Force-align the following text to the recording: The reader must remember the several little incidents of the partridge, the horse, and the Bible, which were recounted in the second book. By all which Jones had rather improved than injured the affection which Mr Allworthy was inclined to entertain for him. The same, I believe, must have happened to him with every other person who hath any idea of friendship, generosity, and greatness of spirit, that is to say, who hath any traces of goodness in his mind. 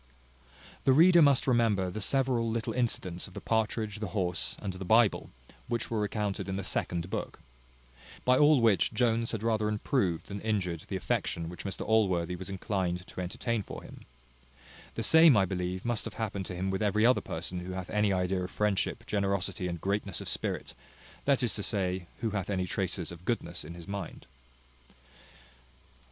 The 0.83 0.93
reader 0.93 1.21
must 1.21 1.45
remember 1.45 1.91
the 1.91 2.01
several 2.01 2.49
little 2.49 2.73
incidents 2.73 3.27
of 3.27 3.35
the 3.35 3.39
partridge, 3.39 3.99
the 3.99 4.07
horse, 4.17 4.55
and 4.59 4.73
the 4.73 4.83
Bible, 4.83 5.29
which 5.67 5.91
were 5.91 5.99
recounted 6.01 6.49
in 6.49 6.55
the 6.55 6.63
second 6.63 7.11
book. 7.11 7.39
By 8.25 8.35
all 8.39 8.61
which 8.61 8.93
Jones 8.95 9.31
had 9.31 9.43
rather 9.43 9.67
improved 9.69 10.25
than 10.25 10.41
injured 10.41 10.85
the 10.87 10.95
affection 10.95 11.49
which 11.49 11.65
Mr 11.65 11.85
Allworthy 11.85 12.35
was 12.35 12.49
inclined 12.49 13.05
to 13.05 13.21
entertain 13.21 13.61
for 13.61 13.83
him. 13.83 14.05
The 14.95 15.03
same, 15.03 15.37
I 15.37 15.45
believe, 15.45 15.85
must 15.85 16.05
have 16.05 16.15
happened 16.15 16.47
to 16.47 16.55
him 16.55 16.71
with 16.71 16.81
every 16.81 17.05
other 17.05 17.21
person 17.21 17.59
who 17.59 17.73
hath 17.73 17.91
any 17.91 18.11
idea 18.11 18.43
of 18.43 18.49
friendship, 18.49 19.05
generosity, 19.05 19.67
and 19.67 19.79
greatness 19.79 20.19
of 20.19 20.27
spirit, 20.27 20.73
that 21.25 21.43
is 21.43 21.53
to 21.53 21.61
say, 21.61 22.07
who 22.21 22.31
hath 22.31 22.49
any 22.49 22.65
traces 22.65 23.11
of 23.11 23.23
goodness 23.23 23.63
in 23.63 23.75
his 23.75 23.87
mind. 23.87 24.25